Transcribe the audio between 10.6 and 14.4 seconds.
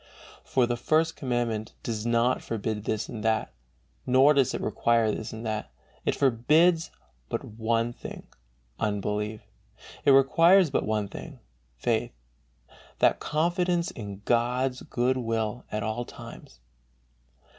but one thing, faith, "that confidence in